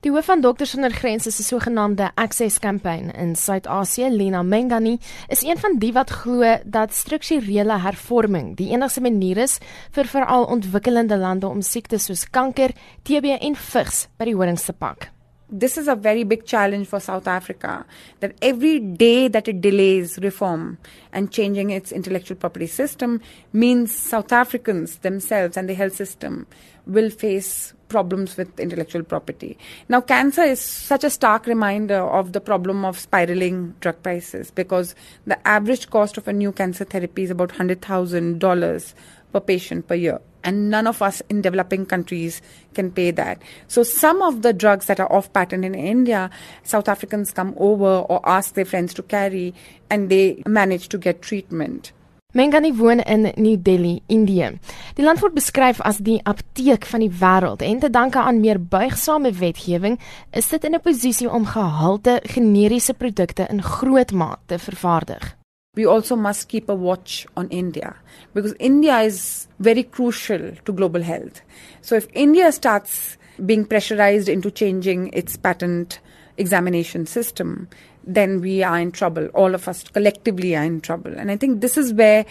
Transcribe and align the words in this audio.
Die 0.00 0.08
hoof 0.08 0.30
van 0.30 0.40
Dokters 0.40 0.70
sonder 0.72 0.94
Grense 0.96 1.30
se 1.30 1.42
sogenaamde 1.44 2.10
Access 2.14 2.58
Campaign 2.58 3.10
in 3.10 3.34
Suid-Asië, 3.36 4.08
Lena 4.08 4.42
Mengani, 4.42 4.98
is 5.28 5.42
een 5.42 5.58
van 5.60 5.76
die 5.78 5.92
wat 5.92 6.10
glo 6.22 6.56
dat 6.64 6.94
strukturele 6.96 7.76
hervorming 7.84 8.56
die 8.56 8.70
enigste 8.72 9.04
manier 9.04 9.44
is 9.44 9.58
vir 9.92 10.08
veral 10.08 10.48
ontwikkelende 10.56 11.20
lande 11.20 11.52
om 11.52 11.60
siektes 11.60 12.08
soos 12.08 12.24
kanker, 12.32 12.72
TB 13.04 13.36
en 13.42 13.62
vigs 13.68 14.06
by 14.16 14.32
die 14.32 14.38
horings 14.40 14.64
te 14.64 14.72
pak. 14.72 15.10
This 15.52 15.76
is 15.76 15.88
a 15.88 15.96
very 15.96 16.22
big 16.22 16.46
challenge 16.46 16.86
for 16.86 17.00
South 17.00 17.26
Africa 17.26 17.84
that 18.20 18.36
every 18.40 18.78
day 18.78 19.26
that 19.26 19.48
it 19.48 19.60
delays 19.60 20.16
reform 20.22 20.78
and 21.12 21.32
changing 21.32 21.70
its 21.70 21.90
intellectual 21.90 22.36
property 22.36 22.68
system 22.68 23.20
means 23.52 23.92
South 23.92 24.30
Africans 24.30 24.98
themselves 24.98 25.56
and 25.56 25.68
the 25.68 25.74
health 25.74 25.96
system 25.96 26.46
will 26.86 27.10
face 27.10 27.74
problems 27.88 28.36
with 28.36 28.60
intellectual 28.60 29.02
property. 29.02 29.58
Now, 29.88 30.00
cancer 30.00 30.42
is 30.42 30.60
such 30.60 31.02
a 31.02 31.10
stark 31.10 31.46
reminder 31.46 31.98
of 32.00 32.32
the 32.32 32.40
problem 32.40 32.84
of 32.84 32.96
spiraling 32.98 33.74
drug 33.80 34.00
prices 34.04 34.52
because 34.52 34.94
the 35.26 35.46
average 35.46 35.90
cost 35.90 36.16
of 36.16 36.28
a 36.28 36.32
new 36.32 36.52
cancer 36.52 36.84
therapy 36.84 37.24
is 37.24 37.30
about 37.30 37.50
$100,000 37.50 38.94
per 39.32 39.40
patient 39.40 39.86
per 39.86 39.94
year. 39.94 40.20
And 40.42 40.70
none 40.70 40.86
of 40.86 41.02
us 41.02 41.22
in 41.28 41.42
developing 41.42 41.84
countries 41.84 42.40
can 42.72 42.90
pay 42.90 43.10
that. 43.10 43.42
So, 43.68 43.82
some 43.82 44.22
of 44.22 44.40
the 44.40 44.54
drugs 44.54 44.86
that 44.86 44.98
are 44.98 45.12
off 45.12 45.32
patent 45.32 45.64
in 45.64 45.74
India, 45.74 46.30
South 46.62 46.88
Africans 46.88 47.32
come 47.32 47.54
over 47.58 47.98
or 48.08 48.20
ask 48.24 48.54
their 48.54 48.64
friends 48.64 48.94
to 48.94 49.02
carry, 49.02 49.52
and 49.90 50.08
they 50.08 50.42
manage 50.46 50.88
to 50.88 50.98
get 50.98 51.20
treatment. 51.20 51.92
Mengani 52.32 52.70
woon 52.76 53.00
in 53.00 53.32
New 53.36 53.56
Delhi, 53.56 54.02
Indië. 54.06 54.52
Die 54.94 55.02
land 55.02 55.18
word 55.18 55.34
beskryf 55.34 55.80
as 55.82 55.98
die 56.06 56.20
apteek 56.22 56.86
van 56.86 57.02
die 57.02 57.10
wêreld 57.10 57.64
en 57.66 57.80
te 57.82 57.90
danke 57.90 58.22
aan 58.22 58.38
meer 58.38 58.60
buigsame 58.62 59.32
wetgewing 59.34 59.98
is 60.30 60.48
dit 60.48 60.64
in 60.64 60.74
'n 60.74 60.80
posisie 60.80 61.30
om 61.30 61.44
gehalte 61.44 62.20
generiese 62.22 62.94
produkte 62.94 63.46
in 63.50 63.62
groot 63.62 64.12
mate 64.12 64.40
te 64.46 64.58
vervaardig. 64.58 65.39
We 65.76 65.86
also 65.86 66.16
must 66.16 66.48
keep 66.48 66.68
a 66.68 66.74
watch 66.74 67.28
on 67.36 67.48
India 67.48 67.94
because 68.34 68.54
India 68.58 68.98
is 69.02 69.46
very 69.60 69.84
crucial 69.84 70.50
to 70.64 70.72
global 70.72 71.00
health. 71.00 71.42
So 71.80 71.94
if 71.94 72.08
India 72.12 72.50
starts 72.50 73.16
being 73.46 73.64
pressurized 73.64 74.28
into 74.28 74.50
changing 74.50 75.10
its 75.12 75.36
patent 75.36 76.00
examination 76.38 77.06
system, 77.06 77.68
then 78.02 78.40
we 78.40 78.64
are 78.64 78.80
in 78.80 78.90
trouble. 78.90 79.26
All 79.28 79.54
of 79.54 79.68
us 79.68 79.84
collectively 79.84 80.56
are 80.56 80.64
in 80.64 80.80
trouble. 80.80 81.16
And 81.16 81.30
I 81.30 81.36
think 81.36 81.60
this 81.60 81.78
is 81.78 81.94
where 81.94 82.26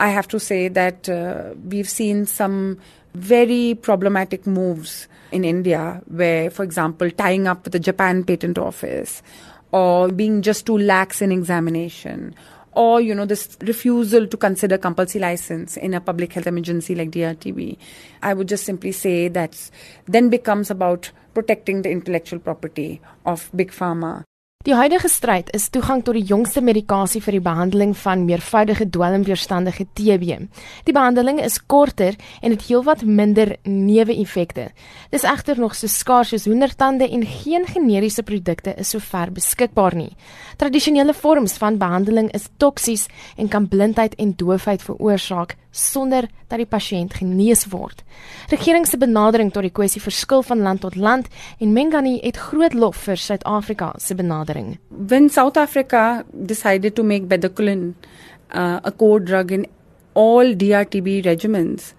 I 0.00 0.08
have 0.08 0.26
to 0.26 0.40
say 0.40 0.66
that 0.66 1.08
uh, 1.08 1.54
we've 1.68 1.88
seen 1.88 2.26
some 2.26 2.80
very 3.14 3.76
problematic 3.76 4.48
moves 4.48 5.06
in 5.30 5.44
India, 5.44 6.02
where, 6.08 6.50
for 6.50 6.64
example, 6.64 7.08
tying 7.12 7.46
up 7.46 7.62
with 7.62 7.72
the 7.72 7.78
Japan 7.78 8.24
Patent 8.24 8.58
Office 8.58 9.22
or 9.70 10.08
being 10.08 10.42
just 10.42 10.66
too 10.66 10.76
lax 10.76 11.22
in 11.22 11.30
examination 11.30 12.34
or 12.74 13.00
you 13.00 13.14
know 13.14 13.24
this 13.24 13.56
refusal 13.62 14.26
to 14.26 14.36
consider 14.36 14.78
compulsory 14.78 15.20
license 15.20 15.76
in 15.76 15.94
a 15.94 16.00
public 16.00 16.32
health 16.32 16.46
emergency 16.46 16.94
like 16.94 17.10
DRTB 17.10 17.76
i 18.22 18.34
would 18.34 18.48
just 18.48 18.64
simply 18.64 18.92
say 18.92 19.28
that 19.28 19.70
then 20.06 20.28
becomes 20.28 20.70
about 20.70 21.10
protecting 21.34 21.82
the 21.82 21.90
intellectual 21.90 22.38
property 22.38 23.00
of 23.24 23.50
big 23.54 23.70
pharma 23.70 24.24
Die 24.64 24.72
huidige 24.72 25.10
stryd 25.12 25.50
is 25.52 25.66
toegang 25.68 26.00
tot 26.06 26.16
die 26.16 26.24
jongste 26.24 26.62
medikasie 26.64 27.20
vir 27.20 27.36
die 27.36 27.42
behandeling 27.44 27.90
van 28.00 28.22
meervoudige 28.24 28.86
dwelmweerstandige 28.88 29.84
TB. 29.92 30.38
Die 30.86 30.94
behandeling 30.96 31.36
is 31.44 31.58
korter 31.68 32.16
en 32.40 32.54
het 32.54 32.64
heelwat 32.64 33.02
minder 33.04 33.58
neeweffekte. 33.68 34.70
Dis 35.12 35.26
egter 35.28 35.60
nog 35.60 35.76
so 35.76 35.84
skaars 35.92 36.32
soos 36.32 36.48
hoendertande 36.48 37.10
en 37.12 37.26
geen 37.28 37.68
generiese 37.68 38.24
produkte 38.24 38.72
is 38.80 38.94
sover 38.96 39.34
beskikbaar 39.36 39.98
nie. 40.00 40.14
Tradisionele 40.56 41.12
vorms 41.12 41.58
van 41.60 41.76
behandeling 41.76 42.32
is 42.32 42.48
toksies 42.56 43.04
en 43.36 43.52
kan 43.52 43.68
blindheid 43.68 44.16
en 44.16 44.32
doofheid 44.32 44.80
veroorsaak 44.80 45.58
sonder 45.74 46.28
dat 46.48 46.60
die 46.62 46.68
pasiënt 46.70 47.16
genees 47.18 47.66
word. 47.72 48.04
Regering 48.52 48.86
se 48.86 48.98
benadering 49.00 49.50
tot 49.52 49.66
die 49.66 49.74
kwessie 49.74 50.02
verskil 50.02 50.44
van 50.46 50.62
land 50.62 50.84
tot 50.84 50.96
land 50.96 51.28
en 51.58 51.74
Mengani 51.74 52.20
het 52.22 52.38
groot 52.38 52.74
lof 52.78 53.02
vir 53.08 53.18
Suid-Afrika 53.18 53.92
se 53.98 54.14
benadering. 54.14 54.53
When 54.90 55.28
South 55.28 55.56
Africa 55.56 56.24
decided 56.46 56.96
to 56.96 57.02
make 57.02 57.28
bedaquiline 57.28 57.94
uh, 58.50 58.80
a 58.84 58.92
core 58.92 59.20
drug 59.20 59.52
in 59.52 59.66
all 60.14 60.44
DRTB 60.44 61.24
regimens 61.24 61.92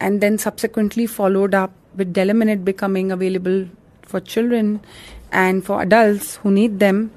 and 0.00 0.20
then 0.20 0.38
subsequently 0.38 1.06
followed 1.06 1.54
up 1.54 1.72
with 1.96 2.12
Delamanid 2.14 2.64
becoming 2.64 3.10
available 3.10 3.66
for 4.02 4.20
children 4.20 4.80
and 5.32 5.64
for 5.64 5.82
adults 5.82 6.36
who 6.36 6.50
need 6.50 6.78
them 6.78 7.10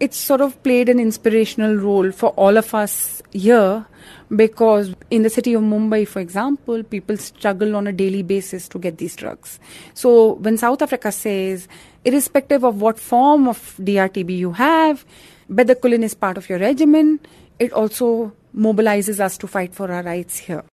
it's 0.00 0.16
sort 0.16 0.40
of 0.40 0.62
played 0.62 0.88
an 0.88 0.98
inspirational 0.98 1.76
role 1.76 2.10
for 2.12 2.30
all 2.30 2.56
of 2.56 2.74
us 2.74 3.22
here 3.32 3.86
because 4.34 4.94
in 5.10 5.22
the 5.22 5.30
city 5.30 5.54
of 5.54 5.62
Mumbai, 5.62 6.06
for 6.06 6.20
example, 6.20 6.82
people 6.82 7.16
struggle 7.16 7.76
on 7.76 7.86
a 7.86 7.92
daily 7.92 8.22
basis 8.22 8.68
to 8.68 8.78
get 8.78 8.98
these 8.98 9.16
drugs. 9.16 9.58
So 9.94 10.34
when 10.34 10.58
South 10.58 10.82
Africa 10.82 11.12
says, 11.12 11.68
irrespective 12.04 12.64
of 12.64 12.80
what 12.80 12.98
form 12.98 13.48
of 13.48 13.76
DRTB 13.80 14.36
you 14.36 14.52
have, 14.52 15.04
bedaquiline 15.50 16.02
is 16.02 16.14
part 16.14 16.36
of 16.36 16.48
your 16.48 16.58
regimen, 16.58 17.20
it 17.58 17.72
also 17.72 18.32
mobilizes 18.56 19.20
us 19.20 19.38
to 19.38 19.46
fight 19.46 19.74
for 19.74 19.90
our 19.90 20.02
rights 20.02 20.38
here. 20.38 20.64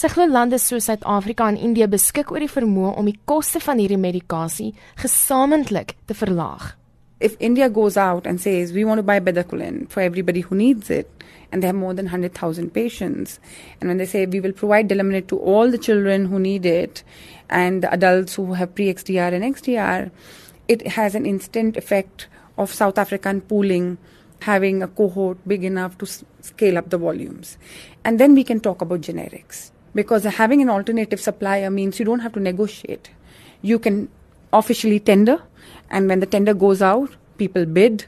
Sy 0.00 0.08
glo 0.10 0.24
lande 0.26 0.58
soos 0.58 0.88
Suid-Afrika 0.88 1.46
en 1.48 1.58
Indië 1.60 1.86
beskik 1.92 2.32
oor 2.32 2.42
die 2.42 2.50
vermoë 2.50 2.94
om 2.98 3.06
die 3.06 3.18
koste 3.28 3.60
van 3.62 3.78
hierdie 3.78 4.00
medikasie 4.00 4.72
gesamentlik 4.98 5.94
te 6.08 6.16
verlaag. 6.16 6.72
If 7.24 7.36
India 7.40 7.70
goes 7.70 7.96
out 7.96 8.26
and 8.26 8.38
says 8.38 8.72
we 8.74 8.84
want 8.84 8.98
to 8.98 9.02
buy 9.02 9.18
bedaquiline 9.18 9.88
for 9.88 10.00
everybody 10.00 10.40
who 10.42 10.54
needs 10.54 10.90
it, 10.90 11.10
and 11.50 11.62
they 11.62 11.68
have 11.68 11.76
more 11.76 11.94
than 11.94 12.06
100,000 12.06 12.74
patients, 12.74 13.38
and 13.80 13.88
when 13.88 13.96
they 13.96 14.04
say 14.04 14.26
we 14.26 14.40
will 14.40 14.52
provide 14.52 14.88
Delamanid 14.88 15.28
to 15.28 15.38
all 15.38 15.70
the 15.70 15.78
children 15.78 16.26
who 16.26 16.38
need 16.38 16.66
it, 16.66 17.02
and 17.48 17.82
the 17.82 17.90
adults 17.92 18.34
who 18.34 18.52
have 18.52 18.74
pre-XDR 18.74 19.32
and 19.32 19.44
XDR, 19.54 20.10
it 20.68 20.86
has 20.88 21.14
an 21.14 21.24
instant 21.24 21.78
effect 21.78 22.26
of 22.58 22.74
South 22.74 22.98
African 22.98 23.40
pooling 23.40 23.96
having 24.40 24.82
a 24.82 24.88
cohort 24.88 25.38
big 25.48 25.64
enough 25.64 25.96
to 25.96 26.04
s- 26.04 26.24
scale 26.42 26.76
up 26.76 26.90
the 26.90 26.98
volumes. 26.98 27.56
And 28.04 28.20
then 28.20 28.34
we 28.34 28.44
can 28.44 28.60
talk 28.60 28.82
about 28.82 29.00
generics. 29.00 29.70
Because 29.94 30.24
having 30.24 30.60
an 30.60 30.68
alternative 30.68 31.20
supplier 31.20 31.70
means 31.70 31.98
you 31.98 32.04
don't 32.04 32.20
have 32.20 32.34
to 32.34 32.40
negotiate. 32.40 33.10
You 33.62 33.78
can 33.78 34.10
officially 34.54 35.00
tender, 35.00 35.42
and 35.90 36.08
when 36.08 36.20
the 36.20 36.26
tender 36.26 36.54
goes 36.54 36.80
out, 36.80 37.10
people 37.36 37.66
bid, 37.66 38.06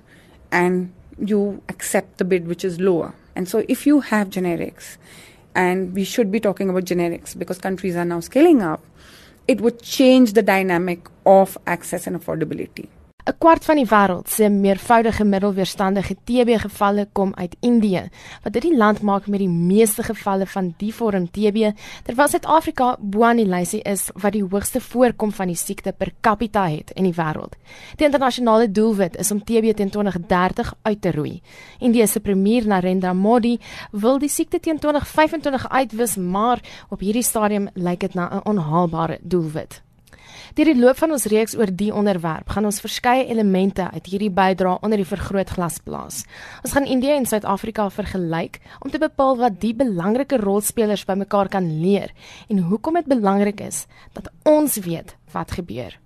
and 0.50 0.92
you 1.18 1.62
accept 1.68 2.18
the 2.18 2.24
bid 2.24 2.46
which 2.46 2.64
is 2.64 2.80
lower. 2.80 3.14
And 3.34 3.48
so, 3.48 3.64
if 3.68 3.86
you 3.86 4.00
have 4.00 4.30
generics, 4.30 4.96
and 5.54 5.92
we 5.92 6.04
should 6.04 6.30
be 6.30 6.40
talking 6.40 6.70
about 6.70 6.84
generics 6.84 7.36
because 7.36 7.58
countries 7.58 7.96
are 7.96 8.04
now 8.04 8.20
scaling 8.20 8.62
up, 8.62 8.84
it 9.48 9.60
would 9.60 9.82
change 9.82 10.32
the 10.34 10.42
dynamic 10.42 11.08
of 11.24 11.58
access 11.66 12.06
and 12.06 12.20
affordability. 12.20 12.88
'n 13.26 13.38
kwart 13.38 13.64
van 13.64 13.74
die 13.80 13.88
wêreld 13.90 14.28
se 14.30 14.48
meervoudige 14.48 15.24
middelweerstandige 15.24 16.14
TB 16.24 16.60
gevalle 16.62 17.08
kom 17.12 17.32
uit 17.34 17.56
Indië, 17.60 18.04
wat 18.42 18.52
dit 18.52 18.62
die 18.62 18.76
land 18.76 19.00
maak 19.02 19.26
met 19.26 19.40
die 19.42 19.48
meeste 19.48 20.02
gevalle 20.02 20.46
van 20.46 20.74
die 20.78 20.92
vorm 20.94 21.26
TB, 21.30 21.72
terwyl 22.06 22.28
Suid-Afrika 22.28 22.96
bo 23.00 23.24
aan 23.26 23.40
die 23.42 23.46
lysie 23.46 23.82
is 23.82 24.10
wat 24.14 24.32
die 24.32 24.44
hoogste 24.44 24.80
voorkom 24.80 25.32
van 25.32 25.50
die 25.50 25.56
siekte 25.58 25.92
per 25.92 26.12
capita 26.20 26.68
het 26.68 26.92
in 26.94 27.04
die 27.04 27.14
wêreld. 27.16 27.56
Die 27.96 28.06
internasionale 28.06 28.70
doelwit 28.70 29.16
is 29.16 29.30
om 29.30 29.42
TB 29.42 29.74
teen 29.74 29.90
2030 29.90 30.74
uit 30.82 31.00
te 31.00 31.10
roei. 31.10 31.42
Indië 31.78 32.06
se 32.06 32.20
premier 32.20 32.66
Narendra 32.66 33.12
Modi 33.12 33.58
wil 33.90 34.18
die 34.18 34.30
siekte 34.30 34.60
teen 34.60 34.78
2025 34.78 35.68
uitwis, 35.68 36.16
maar 36.16 36.62
op 36.88 37.00
hierdie 37.00 37.26
stadium 37.26 37.68
lyk 37.74 38.00
dit 38.00 38.14
na 38.14 38.30
'n 38.30 38.44
onhaalbare 38.44 39.18
doelwit. 39.22 39.85
Deur 40.54 40.70
die 40.70 40.78
loop 40.78 40.98
van 41.00 41.14
ons 41.16 41.26
reeks 41.30 41.56
oor 41.56 41.70
die 41.72 41.92
onderwerp 41.94 42.50
gaan 42.54 42.68
ons 42.68 42.80
verskeie 42.84 43.26
elemente 43.32 43.88
uit 43.94 44.10
hierdie 44.12 44.30
bydra 44.30 44.76
onder 44.82 45.00
die 45.00 45.08
vergrootglas 45.08 45.80
plaas. 45.84 46.22
Ons 46.64 46.76
gaan 46.76 46.86
Indië 46.86 47.16
en 47.16 47.26
Suid-Afrika 47.26 47.88
vergelyk 47.90 48.60
om 48.80 48.90
te 48.90 49.02
bepaal 49.02 49.36
wat 49.42 49.60
die 49.60 49.74
belangrike 49.74 50.40
rolspelers 50.42 51.06
bymekaar 51.08 51.48
kan 51.48 51.68
leer 51.80 52.12
en 52.48 52.64
hoekom 52.70 53.00
dit 53.00 53.12
belangrik 53.16 53.60
is 53.60 53.84
dat 54.12 54.30
ons 54.44 54.78
weet 54.86 55.16
wat 55.32 55.58
gebeur. 55.58 55.98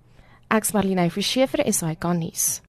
Ek's 0.51 0.73
Marlene 0.75 1.09
Verschiefer, 1.09 1.63
SAK 1.71 2.11
nuus. 2.17 2.61